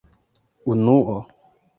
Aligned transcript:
unuo 0.71 1.17